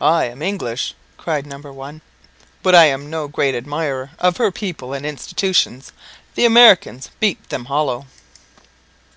"I 0.00 0.24
am 0.24 0.42
English," 0.42 0.92
cried 1.16 1.46
number 1.46 1.72
one; 1.72 2.02
"but 2.64 2.74
I 2.74 2.86
am 2.86 3.08
no 3.08 3.28
great 3.28 3.54
admirer 3.54 4.10
of 4.18 4.36
her 4.38 4.50
people 4.50 4.92
and 4.92 5.06
institutions. 5.06 5.92
The 6.34 6.44
Americans 6.44 7.10
beat 7.20 7.48
them 7.48 7.66
hollow." 7.66 8.06